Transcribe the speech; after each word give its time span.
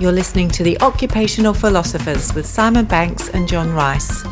You're 0.00 0.12
listening 0.12 0.48
to 0.50 0.62
The 0.62 0.80
Occupational 0.80 1.52
Philosophers 1.52 2.32
with 2.32 2.46
Simon 2.46 2.84
Banks 2.84 3.30
and 3.30 3.48
John 3.48 3.72
Rice. 3.72 4.22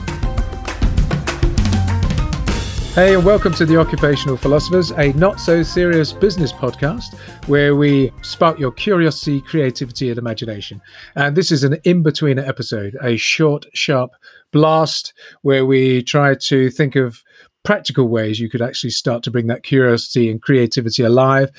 Hey, 2.94 3.16
and 3.16 3.24
welcome 3.24 3.52
to 3.54 3.66
The 3.66 3.76
Occupational 3.76 4.36
Philosophers, 4.36 4.92
a 4.92 5.12
not 5.14 5.40
so 5.40 5.64
serious 5.64 6.12
business 6.12 6.52
podcast 6.52 7.18
where 7.48 7.74
we 7.74 8.12
spark 8.22 8.60
your 8.60 8.70
curiosity, 8.70 9.40
creativity, 9.40 10.08
and 10.08 10.18
imagination. 10.18 10.80
And 11.16 11.36
this 11.36 11.50
is 11.50 11.64
an 11.64 11.78
in 11.82 12.04
between 12.04 12.38
episode, 12.38 12.96
a 13.02 13.16
short, 13.16 13.66
sharp 13.74 14.12
blast 14.52 15.14
where 15.42 15.66
we 15.66 16.00
try 16.04 16.36
to 16.42 16.70
think 16.70 16.94
of 16.94 17.24
practical 17.64 18.06
ways 18.06 18.38
you 18.38 18.48
could 18.48 18.62
actually 18.62 18.90
start 18.90 19.24
to 19.24 19.32
bring 19.32 19.48
that 19.48 19.64
curiosity 19.64 20.30
and 20.30 20.40
creativity 20.40 21.02
alive 21.02 21.50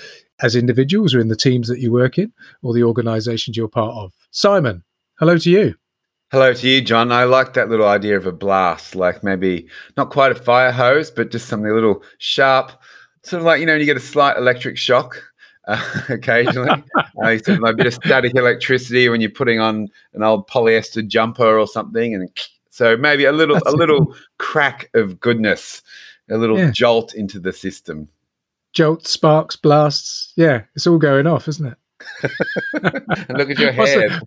as 0.41 0.55
individuals 0.55 1.13
or 1.13 1.19
in 1.19 1.27
the 1.27 1.35
teams 1.35 1.67
that 1.67 1.79
you 1.79 1.91
work 1.91 2.17
in 2.17 2.31
or 2.61 2.73
the 2.73 2.83
organizations 2.83 3.57
you're 3.57 3.67
part 3.67 3.95
of. 3.95 4.13
Simon, 4.31 4.83
hello 5.19 5.37
to 5.37 5.49
you. 5.49 5.75
Hello 6.29 6.53
to 6.53 6.67
you, 6.67 6.81
John. 6.81 7.11
I 7.11 7.23
like 7.23 7.53
that 7.53 7.69
little 7.69 7.87
idea 7.87 8.17
of 8.17 8.25
a 8.25 8.33
blast, 8.33 8.95
like 8.95 9.23
maybe 9.23 9.67
not 9.95 10.09
quite 10.09 10.31
a 10.31 10.35
fire 10.35 10.73
hose, 10.73 11.09
but 11.09 11.31
just 11.31 11.47
something 11.47 11.71
a 11.71 11.73
little 11.73 12.03
sharp, 12.17 12.73
sort 13.23 13.39
of 13.39 13.45
like, 13.45 13.61
you 13.61 13.65
know, 13.65 13.75
you 13.75 13.85
get 13.85 13.95
a 13.95 14.01
slight 14.01 14.35
electric 14.35 14.77
shock 14.77 15.23
uh, 15.67 16.01
occasionally. 16.09 16.69
uh, 16.97 17.37
sort 17.37 17.49
of 17.49 17.59
like 17.59 17.75
a 17.75 17.77
bit 17.77 17.87
of 17.87 17.93
static 17.93 18.35
electricity 18.35 19.07
when 19.07 19.21
you're 19.21 19.29
putting 19.29 19.61
on 19.61 19.87
an 20.13 20.23
old 20.23 20.49
polyester 20.49 21.05
jumper 21.07 21.57
or 21.57 21.65
something. 21.65 22.13
And 22.13 22.29
so 22.69 22.97
maybe 22.97 23.23
a 23.23 23.31
little, 23.31 23.55
That's 23.55 23.73
a 23.73 23.77
little 23.77 24.13
crack 24.37 24.89
of 24.93 25.21
goodness, 25.21 25.81
a 26.29 26.37
little 26.37 26.57
yeah. 26.57 26.71
jolt 26.71 27.13
into 27.13 27.39
the 27.39 27.53
system. 27.53 28.09
Jolt, 28.77 29.07
sparks, 29.07 29.55
blasts. 29.55 30.33
Yeah, 30.35 30.61
it's 30.75 30.85
all 30.85 30.99
going 30.99 31.25
off, 31.25 31.47
isn't 31.47 31.65
it? 31.65 31.77
and 33.27 33.35
look 33.35 33.49
at 33.49 33.57
your 33.57 33.71
head. 33.71 34.21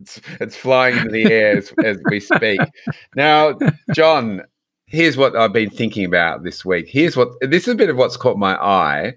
It's, 0.00 0.20
it's, 0.40 0.54
flying 0.54 0.96
into 0.96 1.10
the 1.10 1.24
air 1.24 1.56
as, 1.56 1.72
as 1.84 1.98
we 2.08 2.20
speak. 2.20 2.60
Now, 3.16 3.58
John, 3.94 4.42
here's 4.86 5.16
what 5.16 5.34
I've 5.34 5.52
been 5.52 5.70
thinking 5.70 6.04
about 6.04 6.44
this 6.44 6.64
week. 6.64 6.86
Here's 6.88 7.16
what 7.16 7.30
this 7.40 7.66
is 7.66 7.74
a 7.74 7.74
bit 7.74 7.90
of 7.90 7.96
what's 7.96 8.16
caught 8.16 8.38
my 8.38 8.54
eye. 8.54 9.16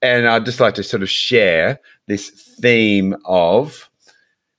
And 0.00 0.26
I'd 0.26 0.46
just 0.46 0.58
like 0.58 0.76
to 0.76 0.82
sort 0.82 1.02
of 1.02 1.10
share 1.10 1.78
this 2.06 2.30
theme 2.30 3.14
of 3.26 3.90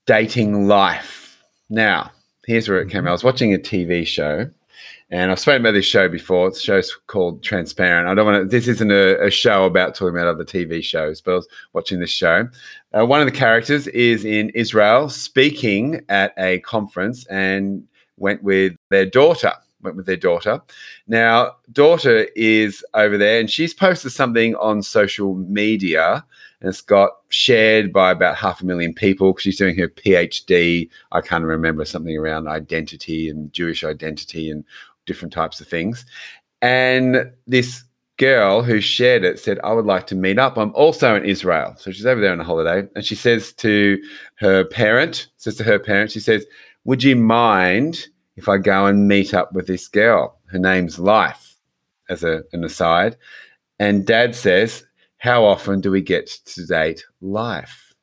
dating 0.06 0.68
life. 0.68 1.44
Now, 1.72 2.12
here's 2.46 2.70
where 2.70 2.82
it 2.82 2.92
came. 2.92 3.08
I 3.08 3.12
was 3.12 3.24
watching 3.24 3.52
a 3.52 3.58
TV 3.58 4.06
show 4.06 4.48
and 5.10 5.32
I've 5.32 5.40
spoken 5.40 5.62
about 5.62 5.74
this 5.74 5.86
show 5.86 6.10
before. 6.10 6.48
It's 6.48 6.60
a 6.60 6.82
show 6.82 6.82
called 7.08 7.44
Transparent. 7.44 8.08
I 8.08 8.14
don't 8.16 8.26
want 8.26 8.44
to, 8.44 8.48
this 8.48 8.68
isn't 8.68 8.92
a, 8.92 9.26
a, 9.26 9.30
show 9.30 9.66
about 9.66 9.94
talking 9.94 10.16
about 10.16 10.28
other 10.28 10.44
TV 10.44 10.84
shows, 10.84 11.22
but 11.22 11.32
I 11.32 11.36
was 11.36 11.48
watching 11.74 12.00
this 12.00 12.10
show. 12.10 12.50
Uh, 12.98 13.06
one 13.06 13.22
of 13.22 13.28
the 13.28 13.32
characters 13.32 13.88
is 13.88 14.26
in 14.26 14.50
Israel 14.50 15.10
speaking 15.10 16.02
at 16.10 16.34
a 16.38 16.60
conference 16.60 17.26
and 17.28 17.84
went 18.18 18.42
with 18.44 18.74
their 18.90 19.06
daughter. 19.06 19.52
Went 19.82 19.98
with 19.98 20.08
their 20.08 20.18
daughter. 20.18 20.62
Now, 21.08 21.58
daughter 21.72 22.28
is 22.36 22.84
over 22.96 23.20
there 23.20 23.40
and 23.40 23.50
she's 23.52 23.74
posted 23.74 24.12
something 24.12 24.56
on 24.56 24.82
social 24.82 25.36
media 25.36 26.26
and 26.66 26.72
it's 26.72 26.82
got 26.82 27.12
shared 27.30 27.94
by 27.94 28.10
about 28.10 28.36
half 28.36 28.60
a 28.60 28.66
million 28.66 28.92
people 28.92 29.38
she's 29.38 29.58
doing 29.58 29.78
her 29.78 29.88
PhD. 29.88 30.90
I 31.12 31.22
can't 31.22 31.44
remember 31.44 31.86
something 31.86 32.18
around 32.18 32.48
identity 32.48 33.30
and 33.30 33.54
Jewish 33.54 33.84
identity 33.84 34.50
and 34.50 34.64
different 35.06 35.32
types 35.32 35.62
of 35.62 35.68
things. 35.68 36.08
And 36.64 37.32
this 37.46 37.84
girl 38.18 38.64
who 38.64 38.82
shared 38.82 39.24
it 39.24 39.38
said, 39.38 39.60
I 39.64 39.74
would 39.74 39.86
like 39.86 40.08
to 40.08 40.16
meet 40.16 40.40
up. 40.40 40.58
I'm 40.58 40.74
also 40.74 41.16
in 41.16 41.24
Israel. 41.24 41.76
So 41.78 41.92
she's 41.92 42.08
over 42.08 42.20
there 42.20 42.32
on 42.32 42.42
a 42.42 42.44
holiday. 42.44 42.90
And 42.96 43.06
she 43.06 43.14
says 43.14 43.54
to 43.54 44.02
her 44.38 44.66
parent, 44.66 45.28
says 45.38 45.58
to 45.58 45.64
her 45.64 45.78
parent, 45.78 46.10
she 46.10 46.20
says, 46.20 46.48
Would 46.86 47.04
you 47.04 47.16
mind 47.16 48.08
if 48.38 48.50
I 48.50 48.58
go 48.58 48.88
and 48.88 49.08
meet 49.08 49.36
up 49.36 49.54
with 49.54 49.68
this 49.68 49.88
girl? 49.88 50.40
Her 50.48 50.58
name's 50.58 50.98
Life, 50.98 51.58
as 52.10 52.24
a, 52.24 52.42
an 52.54 52.64
aside. 52.64 53.18
And 53.78 54.08
dad 54.08 54.34
says, 54.34 54.84
How 55.26 55.44
often 55.44 55.82
do 55.82 55.90
we 55.90 56.02
get 56.02 56.28
to 56.28 56.68
date 56.68 57.04
Life? 57.20 57.96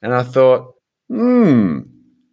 And 0.00 0.14
I 0.14 0.22
thought, 0.22 0.76
hmm, 1.08 1.80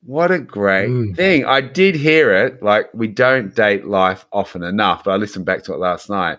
what 0.03 0.29
a 0.29 0.37
great 0.37 0.91
mm. 0.91 1.15
thing. 1.15 1.45
I 1.45 1.61
did 1.61 1.95
hear 1.95 2.31
it. 2.31 2.61
Like, 2.61 2.93
we 2.93 3.07
don't 3.07 3.55
date 3.55 3.85
life 3.85 4.27
often 4.31 4.61
enough, 4.61 5.03
but 5.03 5.11
I 5.11 5.15
listened 5.15 5.45
back 5.45 5.63
to 5.63 5.73
it 5.73 5.79
last 5.79 6.11
night 6.11 6.37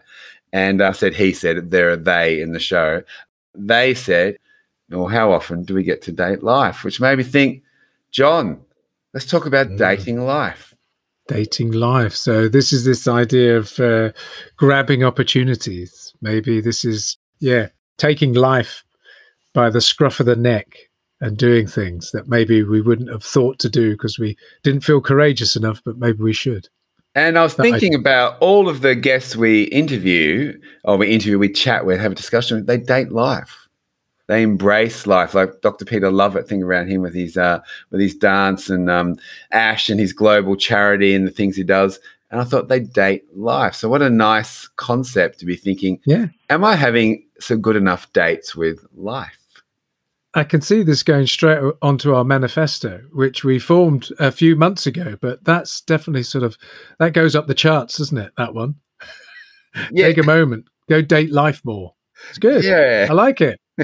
and 0.52 0.80
I 0.80 0.92
said, 0.92 1.14
he 1.14 1.32
said, 1.32 1.72
there 1.72 1.90
are 1.90 1.96
they 1.96 2.40
in 2.40 2.52
the 2.52 2.60
show. 2.60 3.02
They 3.56 3.94
said, 3.94 4.36
well, 4.88 5.08
how 5.08 5.32
often 5.32 5.64
do 5.64 5.74
we 5.74 5.82
get 5.82 6.00
to 6.02 6.12
date 6.12 6.44
life? 6.44 6.84
Which 6.84 7.00
made 7.00 7.18
me 7.18 7.24
think, 7.24 7.64
John, 8.12 8.60
let's 9.14 9.26
talk 9.26 9.46
about 9.46 9.66
mm. 9.66 9.78
dating 9.78 10.24
life. 10.24 10.74
Dating 11.26 11.72
life. 11.72 12.14
So, 12.14 12.48
this 12.48 12.72
is 12.72 12.84
this 12.84 13.08
idea 13.08 13.56
of 13.56 13.80
uh, 13.80 14.12
grabbing 14.56 15.02
opportunities. 15.02 16.12
Maybe 16.20 16.60
this 16.60 16.84
is, 16.84 17.16
yeah, 17.40 17.66
taking 18.00 18.32
life 18.32 18.82
by 19.52 19.70
the 19.70 19.80
scruff 19.80 20.20
of 20.20 20.26
the 20.26 20.36
neck 20.36 20.76
and 21.20 21.36
doing 21.36 21.66
things 21.66 22.10
that 22.12 22.28
maybe 22.28 22.62
we 22.62 22.80
wouldn't 22.80 23.10
have 23.10 23.22
thought 23.22 23.58
to 23.58 23.68
do 23.68 23.92
because 23.92 24.18
we 24.18 24.36
didn't 24.62 24.80
feel 24.80 25.00
courageous 25.00 25.54
enough, 25.54 25.82
but 25.84 25.98
maybe 25.98 26.22
we 26.22 26.32
should. 26.32 26.68
And 27.14 27.38
I 27.38 27.42
was 27.42 27.54
thinking 27.54 27.94
I, 27.94 27.98
about 27.98 28.38
all 28.40 28.68
of 28.68 28.80
the 28.80 28.94
guests 28.94 29.36
we 29.36 29.64
interview, 29.64 30.58
or 30.84 30.96
we 30.96 31.10
interview, 31.10 31.38
we 31.38 31.50
chat 31.50 31.84
with, 31.84 32.00
have 32.00 32.12
a 32.12 32.14
discussion. 32.14 32.64
They 32.64 32.78
date 32.78 33.12
life. 33.12 33.68
They 34.28 34.42
embrace 34.42 35.08
life, 35.08 35.34
like 35.34 35.60
Dr. 35.60 35.84
Peter 35.84 36.08
Lovatt. 36.08 36.46
thing 36.46 36.62
around 36.62 36.86
him 36.86 37.02
with 37.02 37.14
his 37.14 37.36
uh, 37.36 37.60
with 37.90 38.00
his 38.00 38.14
dance 38.14 38.70
and 38.70 38.88
um, 38.88 39.16
Ash 39.50 39.90
and 39.90 39.98
his 39.98 40.12
global 40.12 40.54
charity 40.54 41.14
and 41.14 41.26
the 41.26 41.32
things 41.32 41.56
he 41.56 41.64
does. 41.64 41.98
And 42.30 42.40
I 42.40 42.44
thought 42.44 42.68
they 42.68 42.78
date 42.78 43.24
life. 43.36 43.74
So 43.74 43.88
what 43.88 44.02
a 44.02 44.08
nice 44.08 44.68
concept 44.76 45.40
to 45.40 45.46
be 45.46 45.56
thinking. 45.56 45.98
Yeah. 46.06 46.26
Am 46.48 46.62
I 46.62 46.76
having 46.76 47.24
some 47.40 47.60
good 47.60 47.76
enough 47.76 48.12
dates 48.12 48.54
with 48.54 48.86
life? 48.94 49.36
I 50.32 50.44
can 50.44 50.60
see 50.60 50.82
this 50.82 51.02
going 51.02 51.26
straight 51.26 51.60
onto 51.82 52.14
our 52.14 52.24
manifesto, 52.24 53.02
which 53.12 53.42
we 53.42 53.58
formed 53.58 54.10
a 54.20 54.30
few 54.30 54.54
months 54.54 54.86
ago. 54.86 55.16
But 55.20 55.44
that's 55.44 55.80
definitely 55.80 56.22
sort 56.22 56.44
of 56.44 56.56
that 56.98 57.14
goes 57.14 57.34
up 57.34 57.46
the 57.46 57.54
charts, 57.54 57.98
doesn't 57.98 58.18
it? 58.18 58.32
That 58.36 58.54
one. 58.54 58.76
Yeah. 59.92 60.06
Take 60.08 60.18
a 60.18 60.24
moment, 60.24 60.64
go 60.88 61.00
date 61.00 61.30
life 61.30 61.60
more. 61.64 61.94
It's 62.28 62.38
good. 62.38 62.64
Yeah, 62.64 63.06
I 63.08 63.12
like 63.12 63.40
it. 63.40 63.56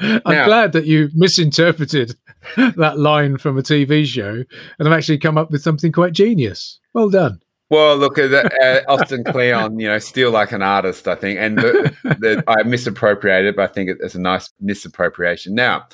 I'm 0.00 0.22
now, 0.24 0.44
glad 0.44 0.70
that 0.72 0.86
you 0.86 1.10
misinterpreted 1.14 2.16
that 2.56 2.98
line 2.98 3.38
from 3.38 3.58
a 3.58 3.62
TV 3.62 4.06
show 4.06 4.44
and 4.78 4.88
have 4.88 4.96
actually 4.96 5.18
come 5.18 5.36
up 5.36 5.50
with 5.50 5.62
something 5.62 5.90
quite 5.90 6.12
genius. 6.12 6.78
Well 6.94 7.10
done. 7.10 7.40
Well, 7.72 7.96
look 7.96 8.18
at 8.18 8.34
uh, 8.34 8.82
Austin 8.86 9.24
Kleon, 9.24 9.80
you 9.80 9.88
know, 9.88 9.98
steal 9.98 10.30
like 10.30 10.52
an 10.52 10.60
artist, 10.60 11.08
I 11.08 11.14
think. 11.14 11.38
And 11.38 11.56
the, 11.56 11.96
the, 12.02 12.44
I 12.46 12.64
misappropriated, 12.64 13.56
but 13.56 13.70
I 13.70 13.72
think 13.72 13.88
it's 13.88 14.14
a 14.14 14.20
nice 14.20 14.50
misappropriation. 14.60 15.54
Now, 15.54 15.86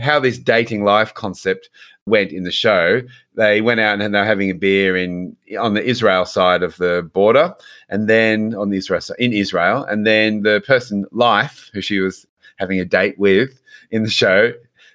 how 0.00 0.18
this 0.18 0.40
dating 0.40 0.82
life 0.82 1.14
concept 1.14 1.70
went 2.04 2.32
in 2.32 2.42
the 2.42 2.50
show, 2.50 3.02
they 3.36 3.60
went 3.60 3.78
out 3.78 4.00
and 4.00 4.12
they 4.12 4.18
were 4.18 4.24
having 4.24 4.50
a 4.50 4.54
beer 4.54 4.96
in 4.96 5.36
on 5.56 5.74
the 5.74 5.84
Israel 5.84 6.24
side 6.24 6.64
of 6.64 6.76
the 6.78 7.08
border, 7.14 7.54
and 7.88 8.08
then 8.08 8.52
on 8.56 8.70
the 8.70 8.78
Israel 8.78 9.00
in 9.20 9.32
Israel, 9.32 9.84
and 9.84 10.04
then 10.04 10.42
the 10.42 10.60
person 10.66 11.04
Life, 11.12 11.70
who 11.72 11.80
she 11.80 12.00
was 12.00 12.26
having 12.56 12.80
a 12.80 12.84
date 12.84 13.16
with 13.20 13.62
in 13.92 14.02
the 14.02 14.10
show, 14.10 14.52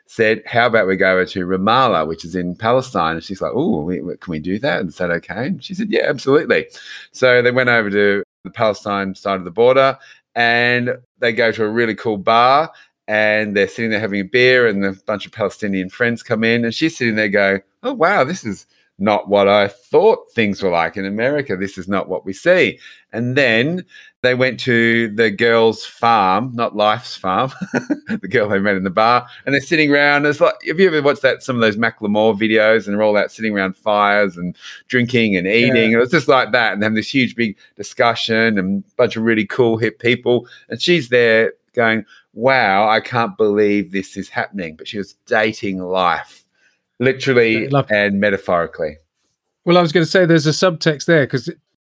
said, 0.07 0.43
"How 0.45 0.67
about 0.67 0.87
we 0.87 0.95
go 0.95 1.13
over 1.13 1.25
to 1.25 1.45
Ramallah, 1.45 2.07
which 2.07 2.25
is 2.25 2.35
in 2.35 2.55
Palestine?" 2.55 3.15
And 3.15 3.23
she's 3.23 3.41
like, 3.41 3.51
"Oh, 3.53 3.85
can 3.87 4.31
we 4.31 4.39
do 4.39 4.59
that?" 4.59 4.79
And 4.81 4.89
is 4.89 4.97
that 4.97 5.11
okay? 5.11 5.47
And 5.47 5.63
she 5.63 5.73
said, 5.73 5.89
"Yeah, 5.91 6.05
absolutely." 6.07 6.67
So 7.11 7.41
they 7.41 7.51
went 7.51 7.69
over 7.69 7.89
to 7.89 8.23
the 8.43 8.51
Palestine 8.51 9.15
side 9.15 9.37
of 9.39 9.45
the 9.45 9.51
border, 9.51 9.97
and 10.35 10.97
they 11.19 11.33
go 11.33 11.51
to 11.51 11.63
a 11.65 11.69
really 11.69 11.95
cool 11.95 12.17
bar, 12.17 12.71
and 13.07 13.55
they're 13.55 13.67
sitting 13.67 13.91
there 13.91 13.99
having 13.99 14.21
a 14.21 14.23
beer, 14.23 14.67
and 14.67 14.85
a 14.85 14.93
bunch 15.07 15.25
of 15.25 15.31
Palestinian 15.31 15.89
friends 15.89 16.23
come 16.23 16.43
in, 16.43 16.65
and 16.65 16.73
she's 16.73 16.97
sitting 16.97 17.15
there 17.15 17.29
going, 17.29 17.61
"Oh 17.83 17.93
wow, 17.93 18.23
this 18.23 18.43
is." 18.45 18.67
Not 18.97 19.27
what 19.27 19.49
I 19.49 19.67
thought 19.67 20.31
things 20.33 20.63
were 20.63 20.69
like 20.69 20.95
in 20.95 21.03
America. 21.03 21.57
This 21.57 21.77
is 21.77 21.89
not 21.89 22.07
what 22.07 22.25
we 22.25 22.31
see. 22.31 22.79
And 23.11 23.35
then 23.35 23.83
they 24.25 24.35
went 24.35 24.59
to 24.61 25.09
the 25.09 25.29
girl's 25.29 25.85
farm, 25.85 26.51
not 26.53 26.75
Life's 26.75 27.15
farm, 27.15 27.51
the 28.07 28.27
girl 28.29 28.49
they 28.49 28.59
met 28.59 28.75
in 28.75 28.83
the 28.83 28.89
bar, 28.89 29.27
and 29.45 29.53
they're 29.53 29.61
sitting 29.61 29.91
around. 29.91 30.25
It's 30.25 30.41
like, 30.41 30.55
have 30.67 30.79
you 30.79 30.87
ever 30.87 31.01
watched 31.01 31.21
that? 31.21 31.43
Some 31.43 31.55
of 31.55 31.61
those 31.61 31.77
Macklemore 31.77 32.37
videos, 32.37 32.85
and 32.85 32.95
they're 32.95 33.03
all 33.03 33.17
out 33.17 33.31
sitting 33.31 33.53
around 33.53 33.77
fires 33.77 34.37
and 34.37 34.55
drinking 34.87 35.35
and 35.35 35.47
eating. 35.47 35.91
Yeah. 35.91 35.97
It 35.97 35.99
was 35.99 36.11
just 36.11 36.27
like 36.27 36.51
that, 36.51 36.73
and 36.73 36.83
having 36.83 36.95
this 36.95 37.13
huge, 37.13 37.35
big 37.35 37.57
discussion 37.75 38.57
and 38.57 38.83
a 38.83 38.95
bunch 38.95 39.15
of 39.15 39.23
really 39.23 39.45
cool, 39.45 39.77
hip 39.77 39.99
people. 39.99 40.47
And 40.69 40.81
she's 40.81 41.09
there 41.09 41.53
going, 41.73 42.05
"Wow, 42.33 42.89
I 42.89 43.01
can't 43.01 43.37
believe 43.37 43.91
this 43.91 44.17
is 44.17 44.29
happening." 44.29 44.75
But 44.75 44.87
she 44.87 44.97
was 44.97 45.13
dating 45.25 45.79
life, 45.79 46.45
literally 46.99 47.69
and 47.89 48.19
metaphorically. 48.19 48.97
Well, 49.65 49.77
I 49.77 49.81
was 49.81 49.91
going 49.91 50.05
to 50.05 50.09
say 50.09 50.25
there's 50.25 50.45
a 50.45 50.51
subtext 50.51 51.05
there 51.05 51.25
because 51.25 51.49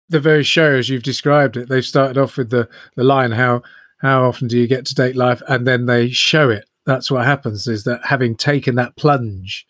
the 0.09 0.19
very 0.19 0.43
show 0.43 0.75
as 0.75 0.89
you've 0.89 1.03
described 1.03 1.57
it, 1.57 1.69
they've 1.69 1.85
started 1.85 2.17
off 2.17 2.37
with 2.37 2.49
the 2.49 2.69
the 2.95 3.03
line 3.03 3.31
how 3.31 3.61
how 3.97 4.27
often 4.27 4.47
do 4.47 4.57
you 4.57 4.67
get 4.67 4.85
to 4.85 4.95
date 4.95 5.15
life, 5.15 5.41
and 5.47 5.65
then 5.65 5.85
they 5.85 6.09
show 6.09 6.49
it. 6.49 6.65
that's 6.85 7.09
what 7.09 7.25
happens 7.25 7.67
is 7.67 7.83
that 7.83 8.05
having 8.05 8.35
taken 8.35 8.75
that 8.75 8.95
plunge, 8.95 9.65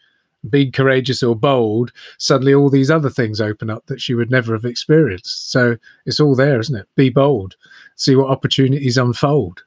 being 0.49 0.71
courageous 0.71 1.23
or 1.23 1.35
bold, 1.35 1.91
suddenly 2.17 2.53
all 2.53 2.69
these 2.69 2.91
other 2.91 3.09
things 3.09 3.41
open 3.41 3.69
up 3.69 3.85
that 3.87 4.01
she 4.01 4.13
would 4.13 4.29
never 4.29 4.53
have 4.53 4.65
experienced. 4.65 5.51
So 5.51 5.77
it's 6.05 6.19
all 6.19 6.35
there, 6.35 6.59
isn't 6.59 6.75
it? 6.75 6.87
Be 6.95 7.09
bold, 7.09 7.55
see 7.95 8.15
what 8.15 8.29
opportunities 8.29 8.97
unfold. 8.97 9.63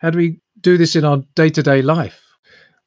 How 0.00 0.10
do 0.10 0.18
we 0.18 0.40
do 0.60 0.76
this 0.76 0.96
in 0.96 1.04
our 1.04 1.18
day 1.34 1.48
to 1.50 1.62
day 1.62 1.82
life? 1.82 2.31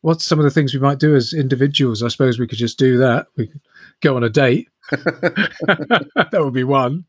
What's 0.06 0.24
some 0.24 0.38
of 0.38 0.44
the 0.44 0.52
things 0.52 0.72
we 0.72 0.80
might 0.80 1.00
do 1.00 1.16
as 1.16 1.34
individuals? 1.34 2.04
I 2.04 2.10
suppose 2.10 2.38
we 2.38 2.46
could 2.46 2.60
just 2.60 2.78
do 2.78 3.00
that. 3.00 3.26
We 3.38 3.48
could 3.48 3.62
go 4.04 4.16
on 4.16 4.24
a 4.24 4.30
date. 4.30 4.70
that 4.92 6.30
would 6.36 6.54
be 6.54 6.64
one. 6.64 7.06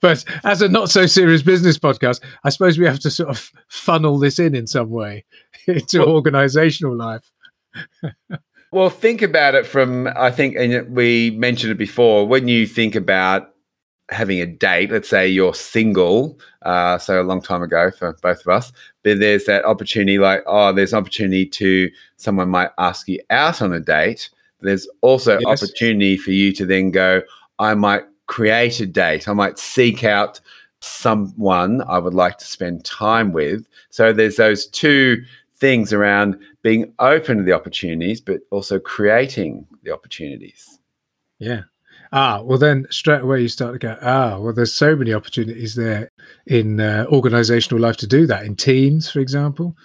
But 0.00 0.24
as 0.42 0.60
a 0.60 0.68
not 0.68 0.90
so 0.90 1.06
serious 1.06 1.42
business 1.42 1.78
podcast, 1.78 2.20
I 2.42 2.48
suppose 2.48 2.76
we 2.76 2.86
have 2.86 2.98
to 3.00 3.10
sort 3.12 3.28
of 3.28 3.52
funnel 3.68 4.18
this 4.18 4.40
in 4.40 4.56
in 4.56 4.66
some 4.66 4.90
way 4.90 5.26
into 5.68 6.00
well, 6.00 6.08
organizational 6.08 6.96
life. 6.96 7.30
well, 8.72 8.90
think 8.90 9.22
about 9.22 9.54
it 9.54 9.64
from, 9.64 10.08
I 10.08 10.32
think, 10.32 10.56
and 10.56 10.90
we 10.96 11.30
mentioned 11.30 11.70
it 11.70 11.78
before, 11.78 12.26
when 12.26 12.48
you 12.48 12.66
think 12.66 12.96
about 12.96 13.50
having 14.10 14.40
a 14.40 14.46
date, 14.46 14.90
let's 14.90 15.08
say 15.08 15.28
you're 15.28 15.54
single, 15.54 16.38
uh, 16.62 16.98
so 16.98 17.20
a 17.20 17.24
long 17.24 17.42
time 17.42 17.62
ago 17.62 17.90
for 17.90 18.16
both 18.22 18.40
of 18.40 18.48
us, 18.48 18.72
but 19.02 19.18
there's 19.18 19.44
that 19.44 19.64
opportunity 19.64 20.18
like, 20.18 20.42
oh, 20.46 20.72
there's 20.72 20.92
an 20.92 20.98
opportunity 20.98 21.44
to 21.44 21.90
someone 22.16 22.48
might 22.48 22.70
ask 22.78 23.08
you 23.08 23.20
out 23.30 23.60
on 23.60 23.72
a 23.72 23.80
date. 23.80 24.30
There's 24.60 24.88
also 25.02 25.38
yes. 25.38 25.62
opportunity 25.62 26.16
for 26.16 26.30
you 26.30 26.52
to 26.54 26.66
then 26.66 26.90
go, 26.90 27.22
I 27.58 27.74
might 27.74 28.04
create 28.26 28.80
a 28.80 28.86
date. 28.86 29.28
I 29.28 29.32
might 29.32 29.58
seek 29.58 30.04
out 30.04 30.40
someone 30.80 31.82
I 31.82 31.98
would 31.98 32.14
like 32.14 32.38
to 32.38 32.44
spend 32.44 32.84
time 32.84 33.32
with. 33.32 33.66
So 33.90 34.12
there's 34.12 34.36
those 34.36 34.66
two 34.66 35.22
things 35.54 35.92
around 35.92 36.38
being 36.62 36.92
open 36.98 37.38
to 37.38 37.42
the 37.42 37.52
opportunities, 37.52 38.20
but 38.20 38.40
also 38.50 38.78
creating 38.78 39.66
the 39.82 39.92
opportunities. 39.92 40.78
Yeah. 41.38 41.62
Ah, 42.12 42.40
well, 42.42 42.58
then 42.58 42.86
straight 42.90 43.22
away 43.22 43.42
you 43.42 43.48
start 43.48 43.74
to 43.74 43.78
go, 43.78 43.96
ah, 44.02 44.38
well, 44.38 44.52
there's 44.52 44.72
so 44.72 44.96
many 44.96 45.12
opportunities 45.12 45.74
there 45.74 46.10
in 46.46 46.80
uh, 46.80 47.06
organizational 47.08 47.80
life 47.80 47.96
to 47.98 48.06
do 48.06 48.26
that, 48.26 48.44
in 48.44 48.56
teams, 48.56 49.10
for 49.10 49.20
example. 49.20 49.76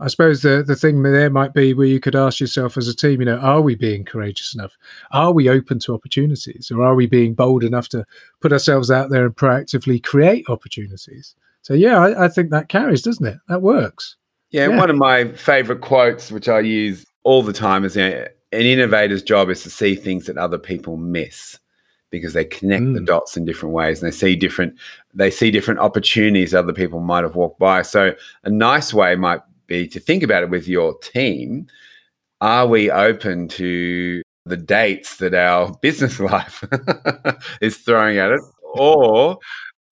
I 0.00 0.08
suppose 0.08 0.42
the, 0.42 0.64
the 0.66 0.76
thing 0.76 1.02
there 1.02 1.30
might 1.30 1.52
be 1.52 1.74
where 1.74 1.86
you 1.86 2.00
could 2.00 2.16
ask 2.16 2.40
yourself 2.40 2.78
as 2.78 2.88
a 2.88 2.96
team, 2.96 3.20
you 3.20 3.26
know, 3.26 3.36
are 3.38 3.60
we 3.60 3.74
being 3.74 4.04
courageous 4.04 4.54
enough? 4.54 4.76
Are 5.10 5.32
we 5.32 5.50
open 5.50 5.78
to 5.80 5.94
opportunities? 5.94 6.70
Or 6.70 6.82
are 6.82 6.94
we 6.94 7.06
being 7.06 7.34
bold 7.34 7.62
enough 7.62 7.88
to 7.90 8.04
put 8.40 8.52
ourselves 8.52 8.90
out 8.90 9.10
there 9.10 9.26
and 9.26 9.36
proactively 9.36 10.02
create 10.02 10.46
opportunities? 10.48 11.34
So, 11.60 11.74
yeah, 11.74 11.98
I, 11.98 12.24
I 12.24 12.28
think 12.28 12.50
that 12.50 12.68
carries, 12.68 13.02
doesn't 13.02 13.26
it? 13.26 13.36
That 13.48 13.60
works. 13.60 14.16
Yeah, 14.50 14.68
yeah. 14.68 14.78
one 14.78 14.90
of 14.90 14.96
my 14.96 15.32
favorite 15.32 15.82
quotes, 15.82 16.32
which 16.32 16.48
I 16.48 16.60
use 16.60 17.04
all 17.22 17.42
the 17.42 17.52
time, 17.52 17.84
is 17.84 17.94
you 17.94 18.08
know, 18.08 18.26
an 18.52 18.62
innovator's 18.62 19.22
job 19.22 19.50
is 19.50 19.62
to 19.62 19.70
see 19.70 19.94
things 19.94 20.26
that 20.26 20.38
other 20.38 20.58
people 20.58 20.96
miss 20.96 21.58
because 22.12 22.32
they 22.32 22.44
connect 22.44 22.84
mm. 22.84 22.94
the 22.94 23.00
dots 23.00 23.36
in 23.36 23.44
different 23.44 23.74
ways 23.74 24.00
and 24.00 24.12
they 24.12 24.16
see 24.16 24.36
different 24.36 24.76
they 25.12 25.30
see 25.30 25.50
different 25.50 25.80
opportunities 25.80 26.54
other 26.54 26.72
people 26.72 27.00
might 27.00 27.24
have 27.24 27.34
walked 27.34 27.58
by 27.58 27.82
so 27.82 28.14
a 28.44 28.50
nice 28.50 28.94
way 28.94 29.16
might 29.16 29.40
be 29.72 29.88
to 29.88 30.00
think 30.00 30.22
about 30.22 30.42
it 30.42 30.50
with 30.50 30.68
your 30.68 30.98
team. 30.98 31.66
Are 32.40 32.66
we 32.66 32.90
open 32.90 33.48
to 33.48 34.22
the 34.44 34.56
dates 34.56 35.16
that 35.16 35.34
our 35.34 35.72
business 35.82 36.20
life 36.20 36.64
is 37.60 37.78
throwing 37.78 38.18
at 38.18 38.32
us? 38.32 38.52
Or 38.74 39.38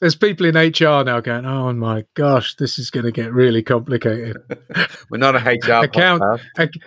there's 0.00 0.16
people 0.16 0.46
in 0.46 0.56
HR 0.56 1.04
now 1.04 1.20
going, 1.20 1.44
"Oh 1.44 1.72
my 1.72 2.04
gosh, 2.14 2.56
this 2.56 2.78
is 2.78 2.90
going 2.90 3.04
to 3.04 3.12
get 3.12 3.32
really 3.32 3.62
complicated." 3.62 4.38
We're 5.10 5.18
not 5.18 5.36
a 5.36 5.38
HR 5.38 5.84
account. 5.84 6.22
Ac- 6.58 6.80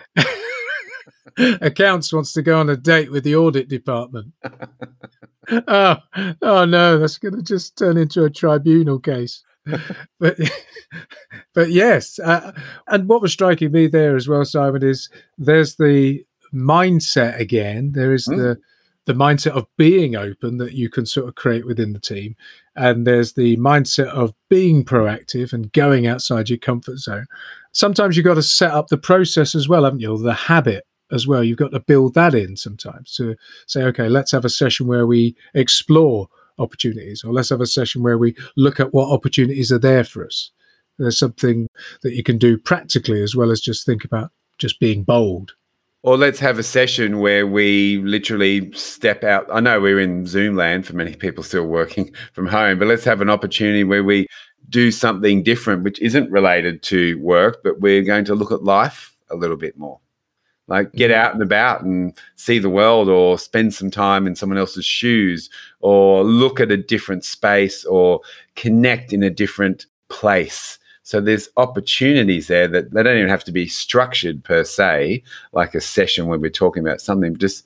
accounts 1.38 2.12
wants 2.12 2.32
to 2.34 2.42
go 2.42 2.58
on 2.58 2.70
a 2.70 2.76
date 2.76 3.10
with 3.10 3.24
the 3.24 3.36
audit 3.36 3.68
department. 3.68 4.32
oh, 5.50 5.96
oh 6.42 6.64
no, 6.64 6.98
that's 6.98 7.18
going 7.18 7.36
to 7.36 7.42
just 7.42 7.76
turn 7.76 7.96
into 7.96 8.24
a 8.24 8.30
tribunal 8.30 8.98
case. 8.98 9.42
but 10.20 10.36
but 11.54 11.70
yes, 11.70 12.18
uh, 12.18 12.52
and 12.88 13.08
what 13.08 13.22
was 13.22 13.32
striking 13.32 13.72
me 13.72 13.86
there 13.86 14.16
as 14.16 14.28
well, 14.28 14.44
Simon, 14.44 14.82
is 14.82 15.08
there's 15.38 15.76
the 15.76 16.24
mindset 16.52 17.38
again. 17.38 17.92
There 17.92 18.12
is 18.12 18.28
mm. 18.28 18.36
the 18.36 18.60
the 19.06 19.12
mindset 19.12 19.52
of 19.52 19.66
being 19.76 20.16
open 20.16 20.56
that 20.56 20.72
you 20.72 20.88
can 20.88 21.04
sort 21.04 21.28
of 21.28 21.34
create 21.34 21.66
within 21.66 21.92
the 21.92 21.98
team, 21.98 22.36
and 22.76 23.06
there's 23.06 23.34
the 23.34 23.56
mindset 23.56 24.08
of 24.08 24.34
being 24.48 24.84
proactive 24.84 25.52
and 25.52 25.72
going 25.72 26.06
outside 26.06 26.48
your 26.48 26.58
comfort 26.58 26.98
zone. 26.98 27.26
Sometimes 27.72 28.16
you've 28.16 28.24
got 28.24 28.34
to 28.34 28.42
set 28.42 28.70
up 28.70 28.88
the 28.88 28.98
process 28.98 29.54
as 29.54 29.68
well, 29.68 29.84
haven't 29.84 30.00
you? 30.00 30.16
The 30.16 30.34
habit 30.34 30.84
as 31.14 31.26
well. 31.26 31.44
You've 31.44 31.58
got 31.58 31.70
to 31.70 31.80
build 31.80 32.14
that 32.14 32.34
in 32.34 32.56
sometimes 32.56 33.14
to 33.16 33.36
say, 33.66 33.82
okay, 33.84 34.08
let's 34.08 34.32
have 34.32 34.44
a 34.44 34.50
session 34.50 34.86
where 34.86 35.06
we 35.06 35.36
explore 35.54 36.28
opportunities, 36.58 37.24
or 37.24 37.32
let's 37.32 37.48
have 37.48 37.60
a 37.60 37.66
session 37.66 38.02
where 38.02 38.18
we 38.18 38.36
look 38.56 38.80
at 38.80 38.92
what 38.92 39.10
opportunities 39.10 39.72
are 39.72 39.78
there 39.78 40.04
for 40.04 40.26
us. 40.26 40.50
There's 40.98 41.18
something 41.18 41.68
that 42.02 42.14
you 42.14 42.22
can 42.22 42.38
do 42.38 42.58
practically 42.58 43.22
as 43.22 43.34
well 43.34 43.50
as 43.50 43.60
just 43.60 43.86
think 43.86 44.04
about 44.04 44.30
just 44.58 44.78
being 44.78 45.02
bold. 45.02 45.54
Or 46.02 46.18
let's 46.18 46.38
have 46.40 46.58
a 46.58 46.62
session 46.62 47.18
where 47.20 47.46
we 47.46 47.98
literally 48.04 48.70
step 48.72 49.24
out. 49.24 49.46
I 49.50 49.60
know 49.60 49.80
we're 49.80 50.00
in 50.00 50.26
Zoom 50.26 50.54
land 50.54 50.86
for 50.86 50.94
many 50.94 51.14
people 51.14 51.42
still 51.42 51.64
working 51.64 52.14
from 52.32 52.46
home, 52.46 52.78
but 52.78 52.88
let's 52.88 53.04
have 53.04 53.20
an 53.20 53.30
opportunity 53.30 53.84
where 53.84 54.04
we 54.04 54.26
do 54.68 54.90
something 54.90 55.42
different, 55.42 55.82
which 55.82 56.00
isn't 56.00 56.30
related 56.30 56.82
to 56.84 57.18
work, 57.20 57.62
but 57.62 57.80
we're 57.80 58.02
going 58.02 58.24
to 58.26 58.34
look 58.34 58.52
at 58.52 58.62
life 58.62 59.14
a 59.30 59.36
little 59.36 59.56
bit 59.56 59.78
more 59.78 60.00
like 60.66 60.92
get 60.92 61.10
mm-hmm. 61.10 61.20
out 61.20 61.34
and 61.34 61.42
about 61.42 61.82
and 61.82 62.16
see 62.36 62.58
the 62.58 62.70
world 62.70 63.08
or 63.08 63.38
spend 63.38 63.74
some 63.74 63.90
time 63.90 64.26
in 64.26 64.34
someone 64.34 64.58
else's 64.58 64.86
shoes 64.86 65.50
or 65.80 66.24
look 66.24 66.60
at 66.60 66.70
a 66.70 66.76
different 66.76 67.24
space 67.24 67.84
or 67.84 68.20
connect 68.56 69.12
in 69.12 69.22
a 69.22 69.30
different 69.30 69.86
place. 70.08 70.78
So 71.02 71.20
there's 71.20 71.50
opportunities 71.58 72.46
there 72.46 72.66
that 72.68 72.92
they 72.92 73.02
don't 73.02 73.18
even 73.18 73.28
have 73.28 73.44
to 73.44 73.52
be 73.52 73.66
structured 73.66 74.42
per 74.42 74.64
se 74.64 75.22
like 75.52 75.74
a 75.74 75.80
session 75.80 76.26
where 76.26 76.38
we're 76.38 76.50
talking 76.50 76.82
about 76.82 77.00
something. 77.00 77.36
Just 77.36 77.64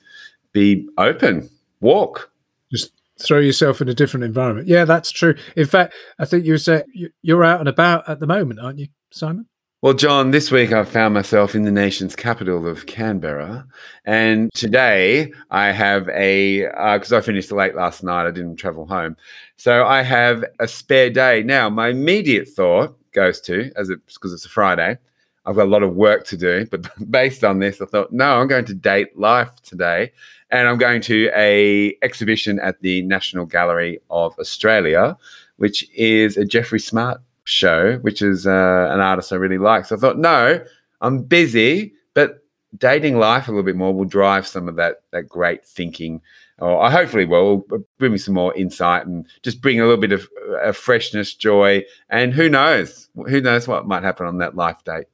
be 0.51 0.87
open 0.97 1.49
walk. 1.79 2.29
Just 2.69 2.91
throw 3.21 3.39
yourself 3.39 3.81
in 3.81 3.87
a 3.87 3.93
different 3.93 4.25
environment. 4.25 4.67
Yeah 4.67 4.83
that's 4.83 5.11
true. 5.11 5.35
In 5.55 5.65
fact 5.65 5.93
i 6.19 6.25
think 6.25 6.45
you 6.45 6.57
said 6.57 6.85
you're 7.21 7.45
out 7.45 7.59
and 7.61 7.69
about 7.69 8.07
at 8.09 8.19
the 8.19 8.27
moment 8.27 8.59
aren't 8.59 8.79
you 8.79 8.87
simon 9.11 9.45
well, 9.81 9.93
John, 9.93 10.31
this 10.31 10.51
week 10.51 10.73
I 10.73 10.83
found 10.83 11.13
myself 11.13 11.55
in 11.55 11.63
the 11.63 11.71
nation's 11.71 12.13
capital 12.13 12.67
of 12.67 12.85
Canberra. 12.85 13.65
And 14.03 14.51
today 14.53 15.31
I 15.51 15.71
have 15.71 16.09
a, 16.09 16.63
because 16.63 17.13
uh, 17.13 17.17
I 17.17 17.21
finished 17.21 17.49
late 17.49 17.75
last 17.75 18.03
night, 18.03 18.27
I 18.27 18.31
didn't 18.31 18.57
travel 18.57 18.85
home. 18.85 19.15
So 19.55 19.85
I 19.85 20.01
have 20.01 20.43
a 20.59 20.67
spare 20.67 21.09
day. 21.09 21.43
Now, 21.43 21.69
my 21.69 21.89
immediate 21.89 22.49
thought 22.49 22.97
goes 23.13 23.39
to, 23.41 23.71
as 23.77 23.89
it's 23.89 24.15
because 24.15 24.33
it's 24.33 24.45
a 24.45 24.49
Friday, 24.49 24.97
I've 25.45 25.55
got 25.55 25.67
a 25.67 25.71
lot 25.71 25.83
of 25.83 25.95
work 25.95 26.25
to 26.27 26.35
do. 26.35 26.65
But 26.65 26.89
based 27.09 27.45
on 27.45 27.59
this, 27.59 27.79
I 27.79 27.85
thought, 27.85 28.11
no, 28.11 28.41
I'm 28.41 28.47
going 28.47 28.65
to 28.65 28.73
date 28.73 29.17
life 29.17 29.61
today. 29.61 30.11
And 30.51 30.67
I'm 30.67 30.77
going 30.77 30.99
to 31.03 31.31
a 31.33 31.95
exhibition 32.01 32.59
at 32.59 32.81
the 32.81 33.01
National 33.03 33.45
Gallery 33.45 34.01
of 34.09 34.37
Australia, 34.39 35.17
which 35.55 35.89
is 35.93 36.35
a 36.35 36.43
Jeffrey 36.43 36.81
Smart 36.81 37.21
show, 37.49 37.97
which 37.97 38.21
is 38.21 38.45
uh, 38.45 38.89
an 38.91 38.99
artist 38.99 39.33
I 39.33 39.35
really 39.35 39.57
like. 39.57 39.85
So 39.85 39.95
I 39.95 39.99
thought, 39.99 40.17
no, 40.17 40.63
I'm 41.01 41.23
busy, 41.23 41.93
but 42.13 42.43
dating 42.77 43.17
life 43.17 43.47
a 43.47 43.51
little 43.51 43.63
bit 43.63 43.75
more 43.75 43.93
will 43.93 44.05
drive 44.05 44.47
some 44.47 44.67
of 44.67 44.75
that 44.75 45.01
that 45.11 45.23
great 45.23 45.65
thinking. 45.65 46.21
Or 46.59 46.81
I 46.81 46.91
hopefully 46.91 47.25
will 47.25 47.65
bring 47.97 48.11
me 48.11 48.17
some 48.17 48.33
more 48.33 48.53
insight 48.55 49.07
and 49.07 49.25
just 49.43 49.61
bring 49.61 49.79
a 49.79 49.85
little 49.85 49.99
bit 49.99 50.11
of 50.11 50.27
uh, 50.61 50.73
freshness, 50.73 51.33
joy, 51.33 51.85
and 52.09 52.33
who 52.33 52.49
knows, 52.49 53.09
who 53.15 53.39
knows 53.39 53.65
what 53.65 53.87
might 53.87 54.03
happen 54.03 54.27
on 54.27 54.39
that 54.39 54.57
life 54.57 54.83
date. 54.83 55.05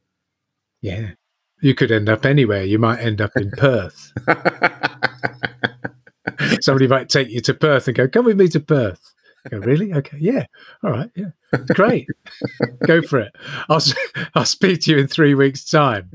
Yeah, 0.81 1.11
you 1.61 1.75
could 1.75 1.91
end 1.91 2.09
up 2.09 2.25
anywhere. 2.25 2.63
You 2.63 2.79
might 2.79 2.99
end 2.99 3.21
up 3.21 3.31
in 3.35 3.51
Perth. 3.51 4.11
Somebody 6.61 6.87
might 6.87 7.09
take 7.09 7.29
you 7.29 7.41
to 7.41 7.53
Perth 7.53 7.87
and 7.87 7.95
go, 7.95 8.07
"Come 8.07 8.25
with 8.25 8.37
me 8.37 8.47
to 8.49 8.59
Perth." 8.59 9.14
Go, 9.49 9.57
really? 9.57 9.93
Okay, 9.93 10.17
yeah, 10.19 10.45
all 10.83 10.91
right, 10.91 11.09
yeah, 11.15 11.29
great, 11.73 12.07
go 12.85 13.01
for 13.01 13.19
it. 13.19 13.35
I'll 13.69 13.81
I'll 14.35 14.45
speak 14.45 14.81
to 14.81 14.91
you 14.91 14.97
in 14.97 15.07
three 15.07 15.35
weeks' 15.35 15.69
time. 15.69 16.11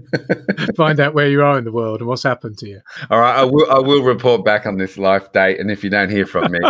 Find 0.77 1.01
out 1.01 1.15
where 1.15 1.29
you 1.29 1.43
are 1.43 1.59
in 1.59 1.65
the 1.65 1.73
world 1.73 2.01
and 2.01 2.09
what's 2.09 2.23
happened 2.23 2.59
to 2.59 2.69
you. 2.69 2.81
All 3.11 3.21
right, 3.21 3.39
I 3.39 3.45
will 3.45 3.71
I 3.71 3.79
will 3.79 4.03
report 4.03 4.45
back 4.45 4.67
on 4.67 4.77
this 4.77 4.99
life 4.99 5.33
date, 5.33 5.61
and 5.61 5.71
if 5.71 5.85
you 5.85 5.91
don't 5.91 6.11
hear 6.11 6.27
from 6.27 6.53
me, 6.53 6.61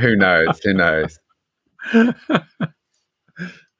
who 0.00 0.16
knows? 0.16 0.60
Who 0.64 0.74
knows? 0.74 1.18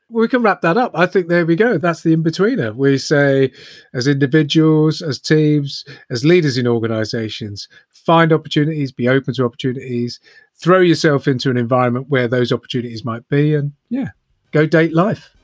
we 0.09 0.29
can 0.29 0.43
wrap 0.43 0.61
that 0.61 0.77
up. 0.77 0.93
I 0.95 1.07
think 1.07 1.29
there 1.29 1.45
we 1.45 1.57
go. 1.57 1.79
That's 1.79 2.03
the 2.03 2.13
in 2.13 2.23
betweener. 2.23 2.75
We 2.75 2.99
say, 2.99 3.53
as 3.93 4.07
individuals, 4.07 5.03
as 5.03 5.19
teams, 5.19 5.85
as 6.11 6.25
leaders 6.25 6.57
in 6.57 6.67
organizations, 6.67 7.69
find 7.91 8.33
opportunities, 8.33 8.93
be 8.93 9.09
open 9.09 9.35
to 9.35 9.45
opportunities, 9.45 10.21
throw 10.55 10.81
yourself 10.81 11.27
into 11.27 11.51
an 11.51 11.57
environment 11.57 12.07
where 12.09 12.29
those 12.29 12.53
opportunities 12.53 13.05
might 13.05 13.29
be, 13.29 13.55
and 13.55 13.73
yeah, 13.89 14.11
go 14.53 14.67
date 14.67 14.95
life. 14.95 15.35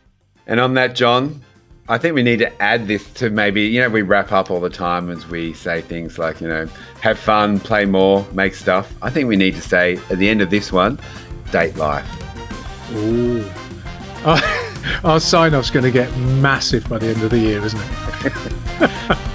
And 0.47 0.61
on 0.61 0.75
that, 0.75 0.95
John, 0.95 1.43
I 1.89 1.99
think 1.99 2.15
we 2.15 2.23
need 2.23 2.39
to 2.39 2.63
add 2.63 2.87
this 2.87 3.13
to 3.15 3.31
maybe, 3.31 3.63
you 3.63 3.81
know, 3.81 3.89
we 3.89 4.03
wrap 4.03 4.31
up 4.31 4.51
all 4.51 4.61
the 4.61 4.71
time 4.71 5.11
as 5.11 5.27
we 5.29 5.53
say 5.53 5.81
things 5.81 6.19
like, 6.19 6.41
you 6.41 6.49
know, 6.49 6.67
have 7.01 7.19
fun, 7.19 7.59
play 7.59 7.85
more, 7.85 8.25
make 8.33 8.55
stuff. 8.55 8.95
I 9.03 9.11
think 9.11 9.29
we 9.29 9.37
need 9.37 9.57
to 9.57 9.63
say 9.63 9.99
at 10.09 10.19
the 10.19 10.29
end 10.29 10.41
of 10.41 10.51
this 10.51 10.73
one, 10.73 11.01
date 11.51 11.77
life. 11.77 12.09
Ooh 12.93 13.45
our, 14.25 14.41
sign 15.21 15.55
off's 15.55 15.71
going 15.71 15.85
to 15.85 15.91
get 15.91 16.15
massive 16.17 16.89
by 16.89 16.99
the 16.99 17.07
end 17.09 17.23
of 17.23 17.31
the 17.31 17.39
year, 17.39 17.65
isn't 17.65 17.81
it? 18.25 19.19